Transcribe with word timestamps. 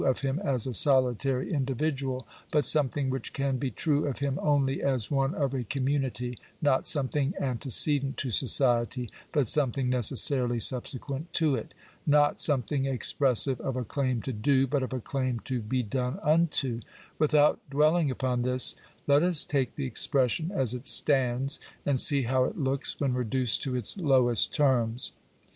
of 0.03 0.21
him 0.21 0.39
as 0.43 0.65
a 0.65 0.73
solitary 0.73 1.53
individual, 1.53 2.27
but 2.49 2.65
something 2.65 3.11
which 3.11 3.33
can 3.33 3.57
be 3.57 3.69
true 3.69 4.07
of 4.07 4.17
him 4.17 4.39
only 4.41 4.81
as 4.81 5.11
one 5.11 5.35
of 5.35 5.53
a 5.53 5.63
community— 5.63 6.39
not 6.63 6.87
something 6.87 7.35
ante 7.39 7.69
cedent 7.69 8.15
to 8.15 8.31
society, 8.31 9.11
but 9.31 9.47
something 9.47 9.89
necessarily 9.91 10.59
subsequent 10.59 11.31
to 11.31 11.53
it— 11.53 11.75
not 12.17 12.39
something 12.41 12.85
expressive 12.87 13.61
of 13.61 13.75
a 13.75 13.83
claim 13.85 14.23
to 14.23 14.33
do, 14.33 14.65
but 14.65 14.81
of 14.81 14.91
a 14.91 14.99
claim 14.99 15.39
to 15.41 15.61
be 15.61 15.83
done 15.83 16.17
unto— 16.23 16.79
without 17.19 17.59
dwelling 17.69 18.09
upon 18.09 18.41
this, 18.41 18.73
let 19.05 19.21
us 19.21 19.43
take 19.43 19.75
the 19.75 19.85
ex 19.85 20.07
pression 20.07 20.49
as 20.51 20.73
it 20.73 20.87
stands, 20.87 21.59
and 21.85 22.01
see 22.01 22.23
how 22.23 22.45
it 22.45 22.57
looks 22.57 22.99
when 22.99 23.13
reduced 23.13 23.61
to 23.61 23.75
its 23.75 23.95
lowest 23.97 24.51
terms. 24.51 25.11